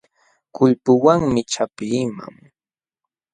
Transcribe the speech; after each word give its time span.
Kulpawanmi 0.55 1.41
chapiiman. 1.51 2.35